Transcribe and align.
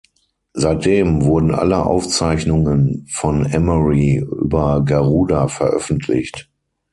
Seitdem 0.53 1.25
wurden 1.25 1.53
alle 1.53 1.85
Aufzeichnungen 1.85 3.05
von 3.11 3.45
Emery 3.45 4.15
über 4.17 4.83
Garuda 4.83 5.47
veröffentlicht. 5.47 6.49